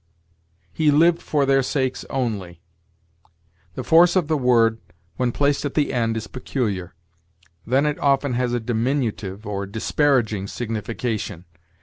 [0.73, 2.59] "'He lived for their sakes only.'
[3.75, 4.79] The force of the word
[5.17, 6.95] when placed at the end is peculiar.
[7.67, 11.45] Then it often has a diminutive or disparaging signification.